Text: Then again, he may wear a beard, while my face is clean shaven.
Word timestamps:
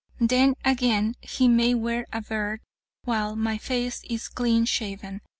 Then 0.19 0.55
again, 0.65 1.13
he 1.21 1.47
may 1.47 1.75
wear 1.75 2.07
a 2.11 2.23
beard, 2.23 2.61
while 3.03 3.35
my 3.35 3.59
face 3.59 4.01
is 4.09 4.29
clean 4.29 4.65
shaven. 4.65 5.21